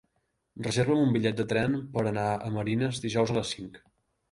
[0.67, 3.81] Reserva'm un bitllet de tren per anar a Marines dijous a les cinc.